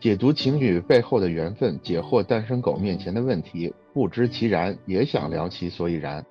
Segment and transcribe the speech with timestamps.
[0.00, 6.24] 解读情侣背后的缘分，解惑单身狗面前的问题，不知其然，也想聊其所以然。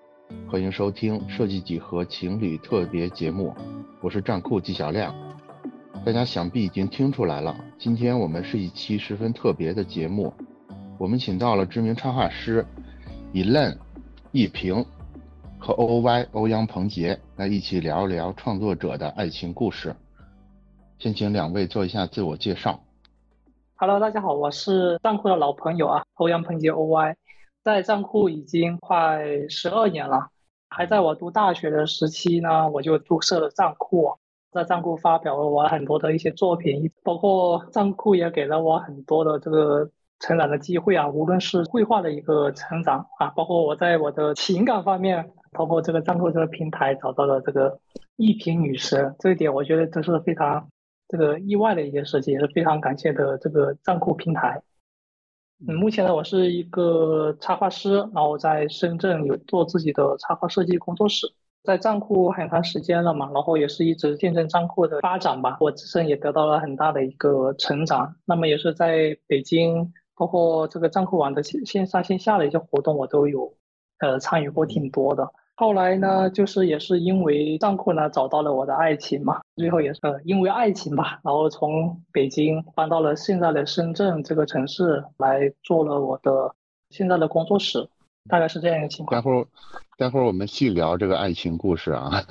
[0.50, 3.54] 欢迎收听设计几何情侣特别节目，
[4.02, 5.14] 我是战酷纪晓亮。
[6.06, 10.34] 大家想必已经听出来了，今天我们是一期十分特别的节目，
[10.98, 12.66] 我们请到了知名插画师
[13.34, 13.78] 以嫩、
[14.32, 14.86] 易平
[15.60, 19.94] 和 O O Y 欧阳鹏杰来一起聊一聊创作者的爱情故事。
[21.00, 22.87] 先请两位做一下自我介绍。
[23.80, 27.14] Hello，大家好，我是藏库的老朋友啊，欧阳鹏杰 OY，
[27.64, 30.30] 在藏库已经快十二年了。
[30.68, 34.18] 还在我读大学的时期呢，我就注册了站酷，
[34.52, 39.88] 在站酷发表了我很多的一些作品，包括藏库也给了我很多的这个
[40.22, 47.80] 成长的机会啊，无论是绘画的一个成长啊，包括我在我的情感方面，包括这个站酷这个平台找到了这个
[48.16, 50.68] 一品女神，这一点我觉得都是非常。
[51.08, 54.62] 这个意外的一件事情，也是非常感谢的这个站酷平台。
[55.66, 61.26] 嗯，目前呢，我是一个插画师，然后在深圳有做自己的插画设计工作室，
[61.64, 68.16] 在账户很长时间了嘛，然后也是一直见证账户的发展吧，我自身也得到了很大的一个成长。
[68.26, 73.56] 那么也是在北京，包括这个账户网的线线上线下的一些活动，我都有
[74.00, 75.28] 呃参与过挺多的。
[75.60, 86.54] 后来呢，就是也是因为站酷呢找到了我的爱情嘛，最后也是因为爱情吧，然后从北京搬到了现在的深圳这个城市来做了我的
[86.92, 87.90] 现在的工作室，
[88.30, 89.20] 大概是这样一个情况。
[89.20, 89.48] 待会儿，
[89.98, 92.24] 待会儿我们细聊这个爱情故事啊。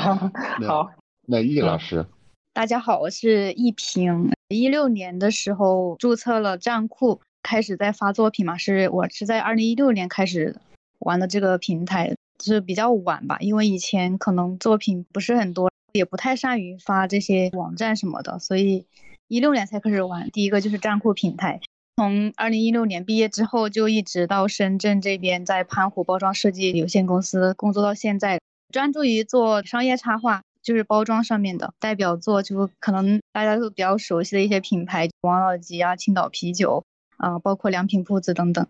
[0.66, 0.90] 好，
[1.26, 2.06] 那易老师，
[2.54, 4.30] 大家好，我是易平。
[4.48, 10.56] 一六年的时候注册了站酷，开始在发作品嘛，是我是在二零一六年开始
[11.00, 12.16] 玩的这个平台。
[12.40, 18.86] 就是比较晚吧，因为以前可能作品不是很多，也不太善于发这些网站什么的，所以
[19.28, 20.30] 一六年才开始玩。
[20.30, 21.60] 第一个就是站酷平台，
[21.96, 28.40] 从二零一六年毕业之后，就一直到深圳这边，在潘虎包装设计有限公司工作到现在，
[28.72, 36.84] 专注于做商业插画，就是包装上面的代表作，就可能大家都比较熟悉的一些品牌，王老吉啊、青岛啤酒
[37.18, 38.66] 啊、包括良品铺子等等。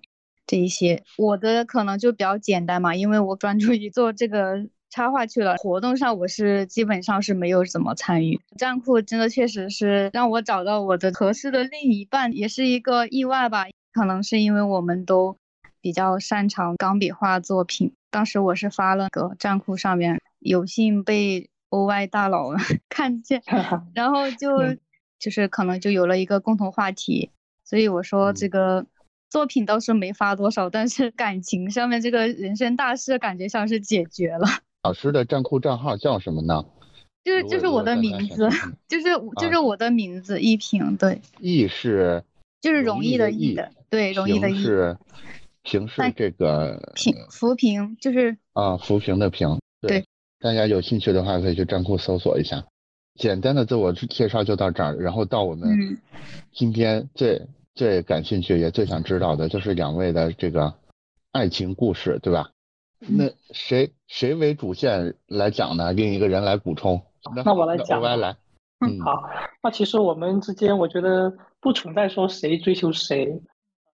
[0.51, 5.55] 这一些我的可能就比较简单嘛，因为我专注于做这个插画去了。
[5.59, 8.41] 活动上我是基本上是没有怎么参与。
[8.59, 13.67] 站酷真的确实是让我找到我的合适的另一半，也是一个意外吧。
[13.93, 15.37] 可能是因为我们都
[15.81, 17.93] 比较擅长钢笔画作品。
[18.11, 22.57] 当时我是发了个站酷上面，有幸被 OY 大佬
[22.91, 23.41] 看见，
[23.95, 24.75] 然后就
[25.21, 27.31] 就是可能就有了一个共同话题。
[27.63, 28.85] 所以我说这个。
[29.31, 34.47] 作品倒是没发多少，但是感情上面这个人生大事感觉像是解决了。
[34.83, 36.65] 老师的站酷账号叫什么呢？
[37.23, 38.49] 就是就是我的名字，
[38.89, 39.05] 就是
[39.39, 41.21] 就是我的名字一平，对。
[41.39, 42.25] 易是
[42.61, 44.99] 就是容易的易的，对，容易的易是
[45.63, 49.61] 平是这个平扶贫，就是啊扶贫的平。
[49.81, 50.05] 对，
[50.41, 52.65] 大家有兴趣的话可以去站酷搜索一下。
[53.15, 55.99] 简单的自我介绍就到这儿，然后到我们
[56.53, 57.47] 今天这。
[57.81, 60.75] 最感兴趣也最想知道的就是两位的这个
[61.33, 62.51] 爱情故事，对吧？
[62.99, 65.91] 那谁谁为主线来讲呢？
[65.91, 67.01] 另一个人来补充。
[67.43, 67.99] 那我来讲。
[67.99, 68.37] 我来。
[68.81, 69.23] 嗯，好。
[69.63, 73.41] 那其实我们之间，我觉得不存在说谁追求谁，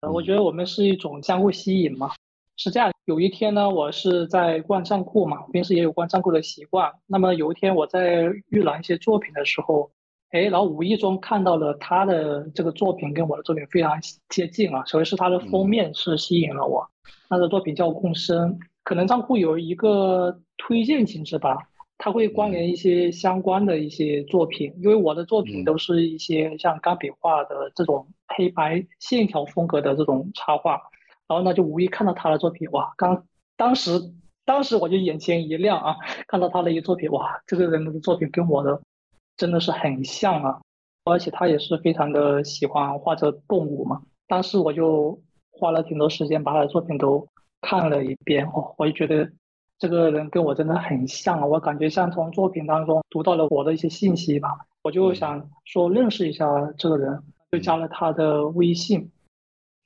[0.01, 2.11] 呃，我觉得我们是一种相互吸引嘛。
[2.57, 6.93] 是这样，有一天呢，我是在逛站库嘛，平时也有逛站库的习惯。
[7.07, 9.89] 那么有一天我在预览一些作品的时候。
[10.31, 13.99] 哎，然后无意中看到了他的这个作品跟我的作品非常
[14.29, 14.81] 接近啊。
[14.85, 16.89] 首先是他的封面是吸引了我，
[17.27, 21.57] 他的作品叫《共生》，可能账户有一个推荐形式吧，
[21.97, 30.81] 他会关联一些相关的一些作品，因为我的作品都是一些像钢笔画的这种黑白线条风格的这种插画，
[31.27, 33.25] 然后呢就无意看到他的作品，哇，刚
[33.57, 33.99] 当时
[34.45, 35.97] 当时我就眼前一亮啊，
[36.29, 38.81] 看到他的一个作品，哇，这个人的作品跟我的。
[39.41, 40.61] 真的是很像啊，
[41.03, 44.03] 而且他也是非常的喜欢画这动物嘛。
[44.27, 45.19] 当时我就
[45.49, 47.27] 花了挺多时间把他的作品都
[47.59, 49.27] 看了一遍，哦，我就觉得
[49.79, 51.45] 这个人跟我真的很像啊。
[51.47, 54.49] 我感觉像从作品当中读到了我的一些信息吧，
[54.83, 56.45] 我就想说认识一下
[56.77, 57.19] 这个人，
[57.51, 58.99] 就加了他的微信。
[58.99, 59.09] 然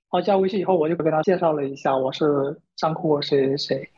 [0.10, 3.90] 后加微信以后，我就给他介绍了一下，我是站酷谁谁谁。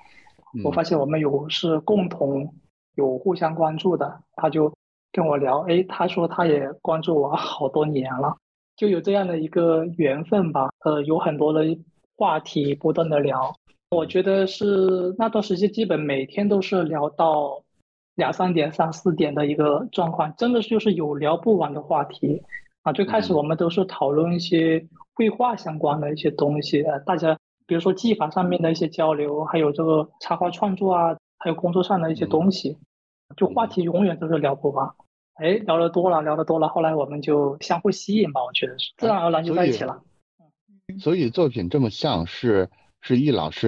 [0.63, 2.53] 我发现我们有是共同
[2.93, 4.71] 有互相关注的，他就。
[5.11, 8.35] 跟我聊，哎，他说他也关注我好多年了，
[8.75, 10.69] 就有这样的一个缘分吧。
[10.85, 11.77] 呃，有很多的
[12.15, 13.53] 话题不断的聊，
[13.91, 17.63] 我觉得是那段时间基本每天都是聊到
[18.15, 22.43] 两三点、三四点的一个状况，真的就是有聊不完的话题。
[22.83, 22.93] 啊。
[22.93, 32.77] 最开始我们都是讨论一些绘画相关的一些东西，呃，大家比如说技法上面的一些交流，还有这个插画创作啊，还有工作上的一些东西，
[33.35, 34.89] 就话题永远都是聊不完。
[35.33, 40.01] 哎，聊得多了，聊得多了，后来我们就相互吸引吧，我觉得是自然而然就在一起了。
[40.99, 42.69] 所以作品这么像是
[43.01, 43.67] 是易老师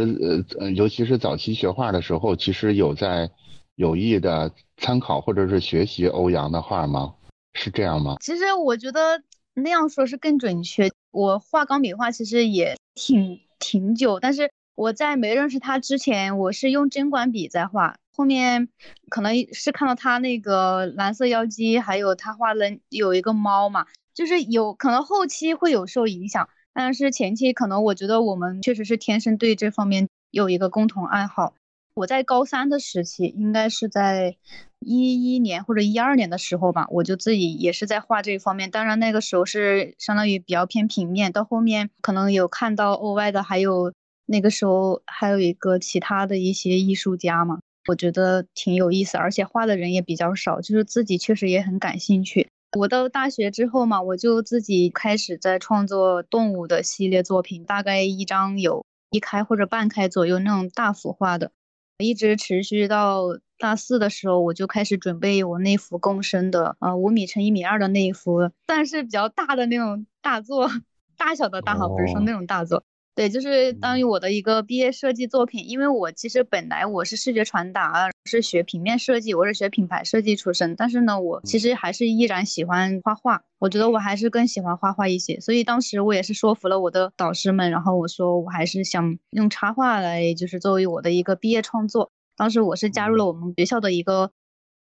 [0.57, 3.29] 呃呃，尤其是早期学画的时候，其实有在
[3.75, 7.13] 有意的参考或者是学习欧阳的画吗？
[7.53, 8.15] 是这样吗？
[8.21, 9.21] 其实我觉得
[9.53, 10.89] 那样说是更准确。
[11.11, 17.97] 我画钢笔画其实也挺挺久，但是我在没认识他之前，我是用针管笔在画。
[18.19, 18.67] 后面
[19.07, 31.53] 可能是看到他那个蓝色妖姬，还有他画的有一个猫嘛，就是有可能后期会有受影响，但是前期可能我觉得我们确实是天生对这方面有一个共同爱好。
[31.93, 34.35] 我在高三的时期，应该是在
[34.79, 38.69] 一一年或者一二年的时候吧，我就自己也是在画这一方面。
[38.69, 43.93] 当然那个时候是相当于比较偏平面，到后面可能有看到欧外的，还有
[44.25, 47.61] 那个时候还有一个其他的一些艺术家嘛。
[47.89, 52.47] 我觉得挺有意思，而且画的人也比较少，就是自己确实也很感兴趣。
[52.77, 61.51] 我到大学之后嘛，我就自己开始在创作动物的系列作品，大概一张有一开或者半开左右那种大幅画的，
[61.97, 63.23] 一直持续到
[63.57, 70.69] 大四的时候，我就开始准备我那幅共生的，呃，五米乘一米二的那一幅，算是比较大的那种大作，
[71.17, 72.83] 大小的大哈，不是说那种大作。
[73.19, 94.31] 对，就是当于我的一个毕业设计作品，因为我其实本来我是视觉传达，是学平面设计，我是学品牌设计出身，但是呢，我其实还是依然喜欢画画，我觉得我还是更喜欢画画一些，所以当时我也是说服了我的导师们，然后我说我还是想用插画来，就是作为我的一个毕业创作，当时我是加入了我们学校的一个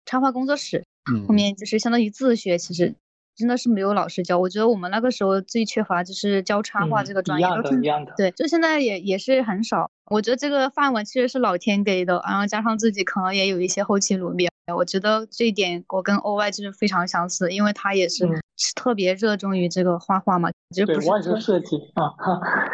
[0.06, 0.85] 插画工作室，
[1.26, 2.94] 后面就是相当于自学，其实。
[3.38, 8.12] 真的是没有老师教，我觉得我们那个时候最缺乏就是教插画这个专业，一样的，一样的。
[8.17, 9.88] 对，就现在也也是很少。
[10.11, 18.26] 我觉得这个范文其实是老天给的，然后加上自己可能也有一些后期努力，我觉得这一点我跟 O Y 就是非常相似，因为他也是
[18.75, 21.09] 特别热衷于这个画画嘛，就不是
[21.41, 22.15] 设计啊，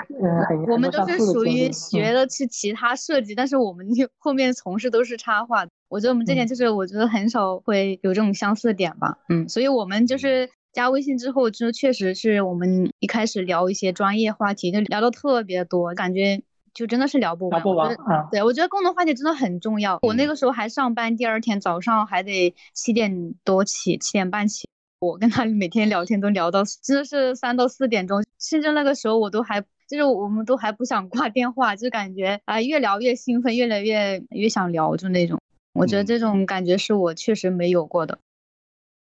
[0.09, 5.67] 嗯，我们都是属于学的是其他设计，但是我们就 后面从事都是插画。
[5.89, 16.43] 我觉得我们这点就是，我觉得很少会有这种相似点吧，嗯，所以我们就是加微信之后，就确实是我们一开始聊一些专业话题，就聊的特别多，感觉
[16.75, 17.61] 就真的是聊不完。
[17.61, 18.29] 聊不完啊！
[18.31, 19.99] 对，我觉得共同话题真的很重要。
[20.03, 24.69] 我那个时候还上班，第二天早上还得七点多起，七点半起，
[24.99, 35.39] 我跟他每天聊天都聊到真的是三到四点钟，甚至那个时候我都还就是我们都还不想挂电话，就感觉啊越聊越兴奋，越来越越想聊，就那种。
[35.75, 38.19] 我觉得这种感觉是我确实没有过的，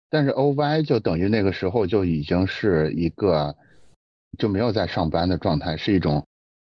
[0.09, 3.55] 但是 O Y 就等于那个时候就已经是一个
[4.37, 6.26] 就没有在上班的状态，是一种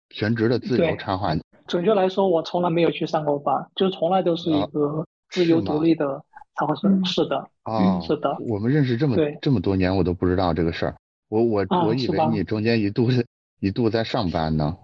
[0.09, 1.35] 全职的自由插画。
[1.67, 6.23] 准确来说，我从来没有去上过班，就从来都是一个自由独立的
[6.59, 6.87] 插画师。
[7.03, 8.37] 是的，啊，是的。
[8.47, 10.95] 我们认识这么这么多年，我都不知道这个事儿。
[11.27, 13.25] 我我我以为你中间一度是
[13.59, 14.77] 一度在上班呢。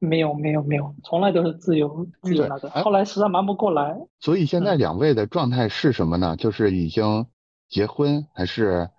[0.00, 2.68] 没有没有没有，从来都是自由自由那个。
[2.70, 6.36] 后来实在忙不过来，所以现在两位的状态是什么呢？
[6.36, 7.26] 就是已经
[7.68, 8.90] 结婚，还是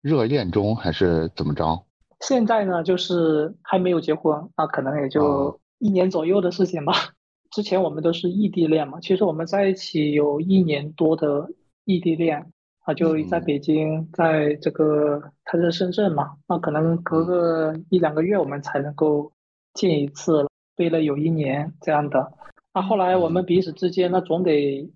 [0.00, 1.84] 热恋中，还是怎么着？
[2.20, 6.92] 现在呢，就是还没有结婚，那可能也就一年左右的事情吧。
[7.52, 11.48] 之前我们都是异地恋嘛，其实我们在一起有一年多的
[11.84, 19.32] 异地恋啊，就在北京，在这个他在深圳嘛，那可能隔个一两个月我们才能够。
[19.78, 22.32] 见一次，背了有一年这样的。
[22.72, 24.90] 那后来我们彼此之间，那总得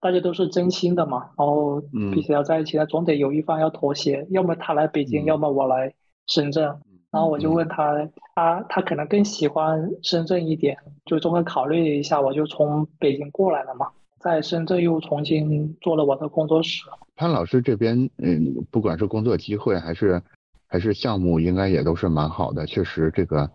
[0.00, 1.80] 大家都是真心的嘛，然后
[2.12, 5.94] 彼此要在一起，那总得有一方要妥协，要么他来北京，要么我来
[6.28, 6.64] 深圳。
[7.10, 13.88] 然后我就问他，他他可能更喜欢深圳一点，就综合考虑了一下，我就从北京过来了嘛，
[14.20, 16.84] 在深圳又重新做了我的工作室。
[17.16, 20.22] 潘老师这边，嗯，不管是工作机会还是
[20.66, 23.50] 还是项目，应该也都是蛮好的，确实这个。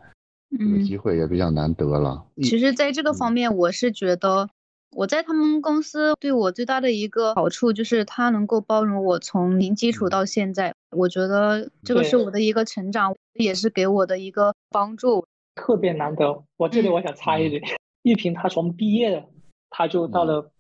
[0.56, 2.28] 这个机会也比较难得了。
[2.44, 4.52] 其实，在这个方面，我是觉得
[4.96, 10.74] 我在他们公司对我最大的一个好处就是，他能够包容我从零基础到现在。
[10.92, 16.44] 我觉得这个是我的一个成长，也是给我的一个帮助，特别难得。
[16.58, 17.64] 我这里我想插一句，
[18.04, 19.26] 玉萍她从毕业，
[19.70, 20.52] 她就到了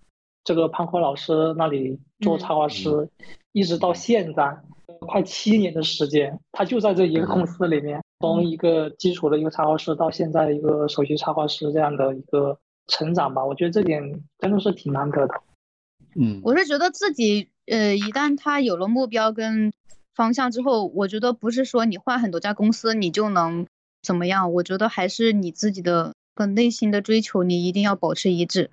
[0.43, 3.09] 这个潘坤老师那里做插画师，
[3.51, 4.57] 一直到现在，
[5.01, 8.01] 快七年的时间，她就在这一个公司里面。
[8.19, 15.33] 从一个基础的一个插画师到现在一个首席插画师这样的一个成长吧，我觉得这点真的是挺难得的。
[16.15, 19.73] 嗯，我是觉得自己呃，一旦他有了目标跟
[20.13, 23.65] 方向之后，我觉得不是说你换很多家公司你就能
[24.01, 28.69] 怎么样，我觉得还是你自己的跟内心的追求，你一定要保持一致。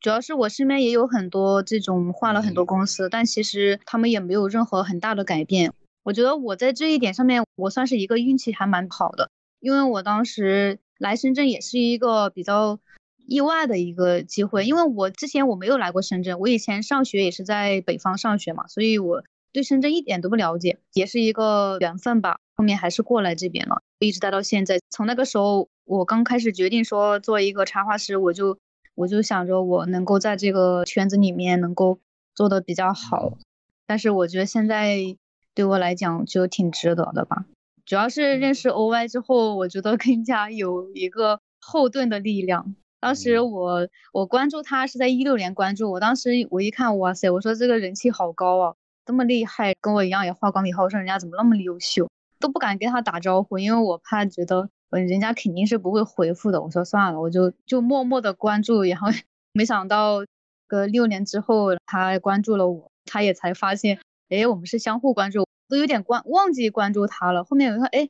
[0.00, 5.72] 主要是我身边也有很多这种换了很多公司，但其实他们也没有任何很大的改变。
[6.04, 12.78] 我觉得我在这一点上面，我算是一个运气还蛮好的，因为我当时来深圳也是一个比较
[13.26, 22.38] 意外的一个机会，因为我之前我没有来过深圳，我以前上学也是在北方上学嘛，所以我对深圳一点都不了解，也是一个缘分吧。
[22.56, 24.78] 后面还是过来这边了，一直待到现在。
[24.90, 28.58] 从那个时候，我刚开始决定说做一个插画师，我就
[28.94, 31.98] 我就想着我能够在这个圈子里面能够
[32.34, 33.36] 做的比较好，
[33.86, 35.16] 但是我觉得现在。
[35.56, 37.46] 对我来讲就挺值得的吧，
[37.86, 42.74] 主要是认识 OY 之后，我觉得更加有一个后盾的力量。
[43.06, 52.10] 当时我我关注他是在一六年关注，我当时我一看，哇塞，我说这个人气好高啊，这么厉害，跟我一样也画光笔画，我说人家怎么那么优秀，
[52.40, 56.60] 都不敢跟他打招呼，因为我怕觉得人家肯定是不会回复的。
[56.60, 59.06] 我说算了，我就就默默的关注，然后
[59.52, 60.24] 没想到
[60.66, 64.00] 个六年之后，他关注了我，他也才发现。
[64.30, 67.44] 哎，我们是相互关注，都有点关忘记关注他了。
[67.44, 68.08] 后面有一个，哎，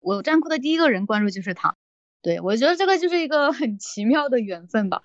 [0.00, 1.74] 我站库的第一个人关注就是他。
[2.22, 5.02] 对我觉得这个就是一个很奇妙的缘分吧。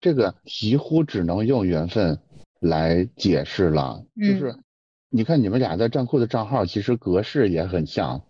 [0.00, 2.18] 这个几乎只能用缘分
[2.60, 4.04] 来解释了。
[4.16, 4.56] 就是
[5.10, 8.22] 你看你们俩在站酷的账号，其实格式也很像，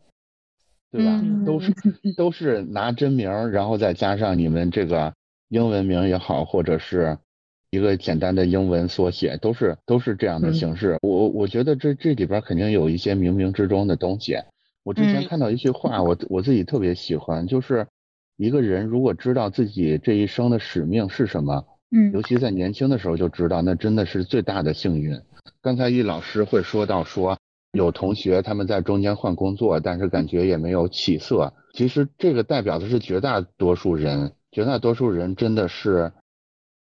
[0.90, 1.22] 对吧？
[1.44, 1.74] 都是
[2.16, 5.14] 都是拿真名，然后再加上你们这个
[5.48, 7.18] 英文名也好，或者是。
[7.70, 10.96] 一个简单的英文缩写，都是都是这样的形式。
[11.02, 14.36] 我我觉得这这里边肯定有一些冥冥之中的东西。
[14.84, 17.88] 我之前看到一句话，我我自己特别喜欢，就是
[18.36, 25.20] 一个人如果知道自己这一生的使命是什么，嗯，尤其在年轻的时候就知道，那真的是最大的幸运。
[25.62, 27.38] 刚才易老师会说到说，
[27.72, 31.52] 有同学他们在中间换工作，但是感觉也没有起色。
[31.72, 36.12] 其实这个代表的是绝大多数人，绝大多数人真的是。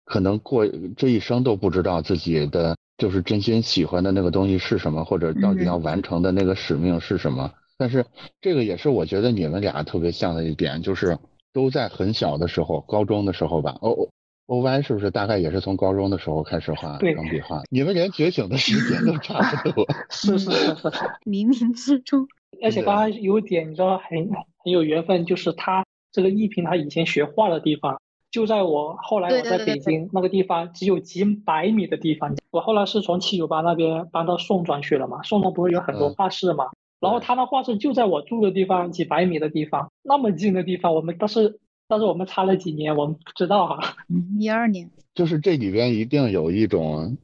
[0.09, 0.65] 可能过
[0.95, 7.51] 这一生都不知道自己的就是真心喜欢的那个东西是什么，或者到底要完成的那个使命是什么。
[7.77, 8.05] 但是
[8.41, 11.17] 这个也是我觉得你们俩特别像的一点，就是
[11.53, 13.77] 都在很小的时候，高中的时候吧。
[13.81, 14.09] O
[14.47, 17.61] O Y 是不是大概也是从高中的时候开始画钢笔画？
[17.69, 19.85] 你们连觉醒的时间都差不多。
[20.09, 20.89] 是是是是，
[21.29, 22.27] 冥冥之中。
[22.63, 24.29] 而且刚刚有点你知道很
[24.63, 27.99] 很有缘分，就是他这个艺平他以前学画的地方。
[28.31, 32.35] 就在我后来我在北京那个地方，只有几百米的地方。
[32.51, 36.65] 我后来是从七九八那边搬到宋庄去了嘛，宋庄不是有很多画室嘛？
[36.99, 43.95] 然后他那画室就在我住的地方几百米的地方，那么近的地方，我们但是但是我们差了几年，我们不知道哈。
[44.39, 44.89] 一二年。
[45.15, 47.17] 就是这里边一定有一种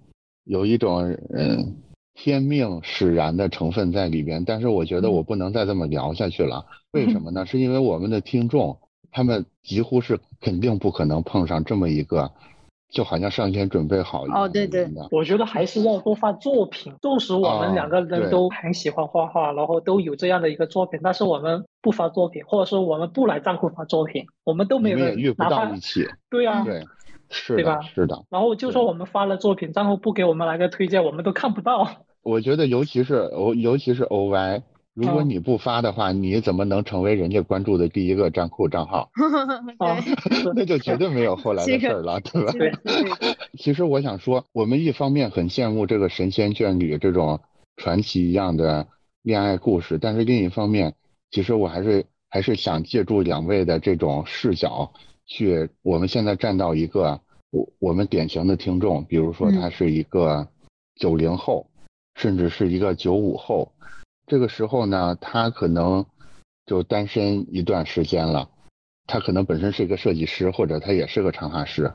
[0.45, 1.03] 有一种
[1.33, 1.75] 嗯
[2.13, 6.65] 天命使然的成分在里边，但是我觉得我不能再这么聊下去了。
[6.91, 7.45] 为什么呢？
[7.45, 8.77] 是因为我们的听众。
[9.15, 12.31] 他们几乎是肯定不可能碰上这么一个，
[12.93, 14.43] 就好像上天准备好一样。
[14.43, 14.87] 哦，对对。
[15.11, 16.93] 我觉得还是要多发作品。
[17.01, 26.07] 纵使我们两个人都很喜欢画画，然后都有这样的一个作品，但是我们不发作品，或者说我们不来账户发作品，我们都没有遇不到一起。
[26.29, 26.83] 对呀，对，
[27.29, 27.81] 是，对吧？
[27.81, 28.23] 是的。
[28.29, 32.05] 然后就说我们发了作品，账户不给我们来个推荐，我们都看不到。
[32.21, 34.61] 我觉得，尤其是尤其是 OY。
[34.93, 39.09] 如果你不发的话，你怎么能成为人家关注的第一个站库账号？
[40.55, 42.51] 那就绝对没有后来的事儿了，对吧？
[42.53, 42.71] 对。
[43.57, 47.39] 其实我想说，我们一方面很羡慕这个神仙眷侣这种
[47.75, 48.87] 传奇一样的
[49.23, 50.93] 恋爱故事，但是另一方面，
[51.31, 54.93] 其实我还是还是想借助两位的这种视角，
[55.25, 57.19] 去我们现在站到一个
[57.49, 60.47] 我我们典型的听众，比如说他是一个
[60.95, 61.65] 九零后，
[62.13, 63.71] 甚至是一个九五后。
[64.25, 66.05] 这个时候呢，他可能
[66.65, 68.49] 就单身一段时间了。
[69.05, 71.91] 他可能本身是一个设计师，或者他也是个插画师。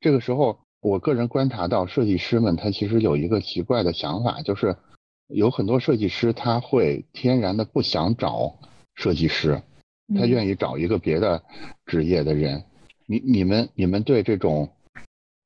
[0.00, 4.76] 这个时候，我个人观察到，设计师们他其实有一个奇怪的想法，就是
[5.28, 8.58] 有很多设计师他会天然的不想找
[8.96, 9.62] 设计师，
[10.16, 11.44] 他愿意找一个别的
[11.86, 12.64] 职业的人。
[13.06, 14.72] 你、你们、你们对这种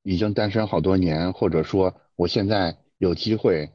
[0.01, 3.69] 已经单身好多年，或者说我现在有机会。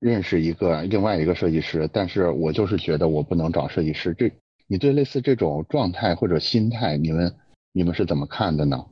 [0.00, 4.14] 认识一个另外一个设计师，但是我就是觉得我不能找设计师。
[4.14, 4.32] 这
[4.66, 7.34] 你对类似这种状态或者心态，你们
[7.72, 8.86] 你们是怎么看的呢？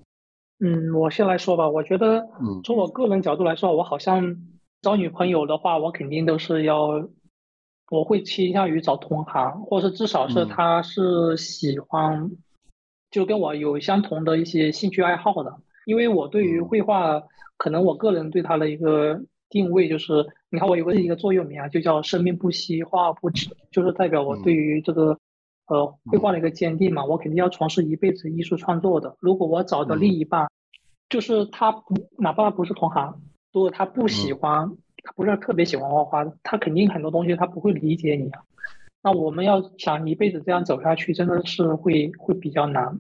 [0.61, 1.71] 嗯，我先来说吧。
[1.71, 2.29] 我觉得，
[2.63, 4.37] 从我个人角度来说，我好像
[4.83, 7.09] 找女朋友的话，我肯定都是要，
[7.91, 12.31] 我会倾向于找同行，或者是至少是他是喜欢，
[13.11, 15.57] 就跟我有相同的一些兴趣爱好的。
[15.87, 17.23] 因为我对于绘画，
[17.57, 19.23] 可能我个人对他的一个。
[19.51, 25.19] 定位就是你看我有个一个座右铭啊，就叫“生命不息，花而不止”，就是代表我对于这个
[25.67, 27.05] 呃绘画的一个坚定嘛。
[27.05, 29.17] 我肯定要从事一辈子艺术创作的。
[29.21, 30.49] 如果我找的另一半，
[31.11, 33.21] 就是他不，哪怕不是同行，
[33.53, 34.71] 如果他不喜欢，
[35.05, 38.41] 他不是特别喜欢画画，他肯定很多东西他不会理解你啊。
[39.03, 42.99] 那我们要想一辈子这样走下去，真的是会会比较难。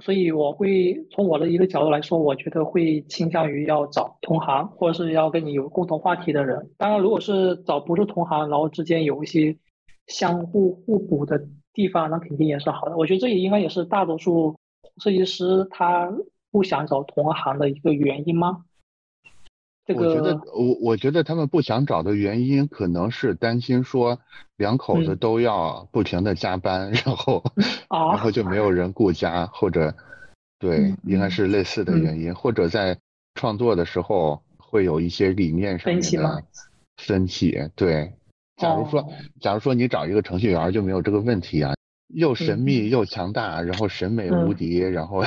[0.00, 6.70] 所以我会从我的一个角度来说，我觉得会倾向于要找同行，或者是要跟你有共同话题的人。
[6.78, 9.56] 当然，如果是找不是同行，然后之间有一些
[10.06, 12.96] 相互互补的地方，那肯定也是好的。
[12.96, 14.56] 我觉得这也应该也是大多数
[14.96, 16.10] 设计师他
[16.50, 18.64] 不想找同行的一个原因吗？
[19.84, 24.20] 这个我觉得我我觉得他们不想找的原因，可能是担心说
[24.56, 27.42] 两口子都要不停的加班， 然后
[27.88, 29.94] 然后就没有人顾家，或者
[30.60, 32.96] 对，应该是类似的原因，或者在
[33.34, 36.44] 创作的时候会有一些理念上面的
[36.98, 37.68] 分歧。
[37.74, 38.12] 对，
[38.58, 39.08] 假如说
[39.40, 41.74] 假如说你找一个程序员就没有这个问题啊，
[42.06, 42.88] 又神秘。
[42.88, 45.24] 又强大，然后审美无敌，然后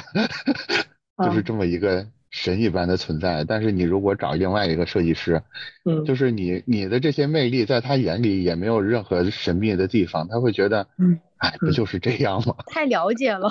[1.25, 2.07] 就是这么一个。
[2.35, 5.41] 神一般的存在，但是你如果找另外一个设计师，
[5.85, 12.57] 嗯，就是你你的这些魅力在他眼里也没有任何神秘的地方，他会觉得，嗯，哎，不就是这样吗？
[12.67, 13.49] 太了解了，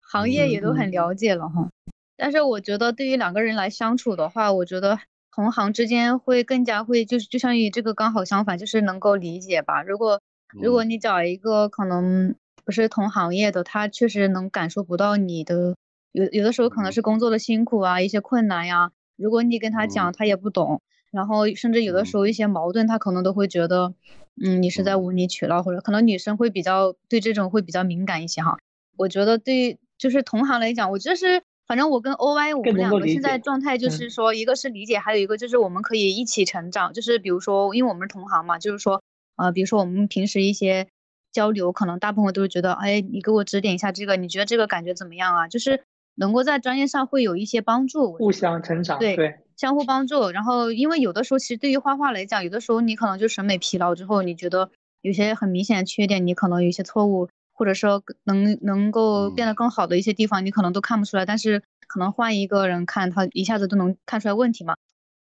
[0.00, 1.68] 行业也都很了解了哈。
[2.16, 5.00] 但是我觉得对于两个人来相处的话，我觉得
[5.34, 9.82] 同行之间会更加会就是就像于这个刚好相反，就是能够理解吧。
[9.82, 10.20] 如果
[10.62, 15.74] 如果你找一个可能不是同行业的，他确实能感受不到你的。
[16.12, 18.92] 有有的时候可能是工作的辛苦啊，一些困难呀。
[19.16, 20.80] 如果你跟他讲，他也不懂。
[21.10, 23.94] 然后甚至有的时候一些矛盾，他可能都会觉得，
[24.40, 28.56] 嗯，你是在无理取闹，或者可能女生会比较对这种会比较敏感一些哈。
[28.96, 36.92] 我觉得对，就是同行来讲，我觉得是，反正我跟 OY 我们两个现在状态就是说，一个是理解，还有一个就是我们可以一起成长。
[36.92, 39.02] 就是比如说，因为我们是同行嘛，就是说，
[39.36, 40.86] 呃，比如说我们平时一些
[41.32, 45.48] 交流，可能大部分都是觉得，哎，你给我指点一下这个，你觉得这个感觉怎么样啊？
[45.48, 45.82] 就是。
[46.20, 50.28] 能够在专业上会有一些帮助，互相成长，对，相互帮助。
[50.28, 61.24] 然后，因为有的时候其实对于画画来讲，有的时候你可能就审美疲劳之后，你觉得有些很明显的缺点，你可能有一些错误，或者说能能够变得更好的一些地方，你可能都看不出来。
[61.24, 64.76] 但是可能换一个人看，他一下子都能看出来问题嘛。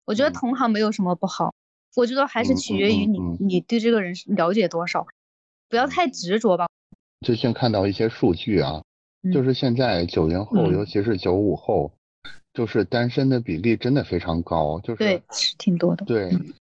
[0.05, 1.55] 我觉得同行没有什么不好，
[1.97, 5.07] 我觉得还是取决于你你对这个人了解多少，
[5.71, 6.67] 不要太执着吧。
[7.25, 8.83] 最近看到一些数据啊。
[9.33, 11.93] 就是现在九零后，尤其是九五后，
[12.53, 15.23] 就是单身的比例真的非常高，就是对，
[15.59, 16.05] 挺多的。
[16.05, 16.31] 对，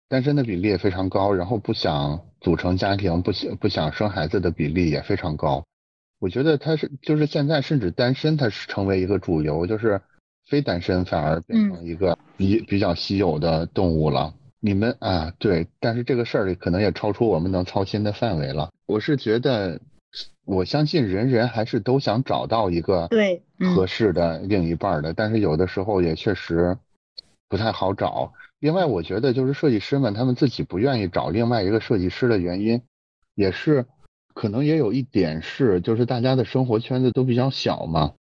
[0.09, 5.64] 单身的比例也非常高，然后不想组成家庭、不想不想生孩子的比例也非常高。
[6.20, 10.00] 我觉得他是，就是现在甚至单身，它是成为一个主流，就是
[10.46, 14.32] 非单身反而变成一个比比较稀有的动物了。
[14.61, 18.70] 你们啊，对，但是这个事儿可能也超出我们能操心的范围了。
[18.87, 19.80] 我是觉得。
[20.46, 23.42] 我相信人人还是都想找到一个对
[23.74, 26.78] 合适的另一半的，但是有的时候也确实
[27.48, 28.32] 不太好找。
[28.61, 32.80] 另外，我觉得就是设计师们他们自己不愿意找另外一个设计师的原因，
[33.35, 33.85] 也是
[34.35, 38.14] 可能也有一点是，就是大家的生活圈子都比较小嘛，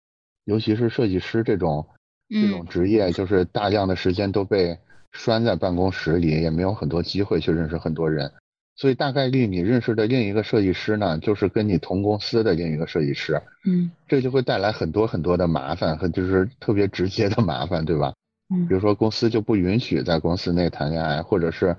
[0.45, 1.87] 尤其是设计师这种
[2.31, 4.79] 这种职业，就是大量的时间都被
[5.13, 8.33] 拴在办公室里，也没有很多机会去认识很多人。
[8.77, 18.13] 所以大概率你认识的另一个设计师呢，就是跟你同公司的另一个设计师，嗯，这就会带来很多很多的麻烦和就是特别直接的麻烦，对吧？
[18.53, 21.77] 嗯，比如说公司就不允许在公司内谈恋爱，或者是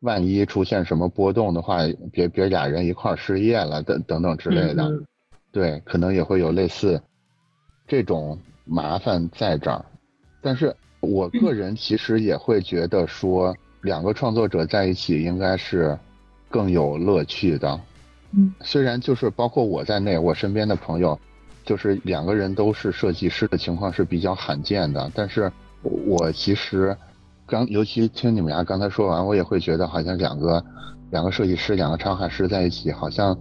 [0.00, 1.80] 万一出现什么波动的话，
[2.10, 4.90] 别别俩人一块失业了等等等之类的，
[5.52, 6.98] 对，可能也会有类似
[7.86, 9.84] 这种麻烦在这儿。
[10.40, 15.98] 但是我个人其实也会觉得说，两个创作者在一起应该是。
[16.48, 17.80] 更有乐趣的，
[18.32, 21.18] 嗯，虽然就是包括我在内，我身边的朋友，
[21.64, 25.10] 就是两个人都是设计师的情况是比较罕见的。
[25.14, 26.96] 但是，我其实
[27.46, 30.64] 刚，尤其听你们俩刚才说完，我也会觉得好像两个
[31.10, 33.38] 两个设计师，两个插画师在一起，好像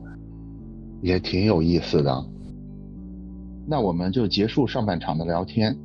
[1.02, 2.26] 也挺有意思的。
[3.66, 5.78] 那我们就结束上半场的聊天。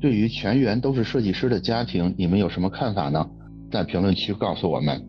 [0.00, 3.28] 对于全员都是设计师的家庭，你们有什么看法呢？
[3.70, 5.00] 在评论区告诉我们。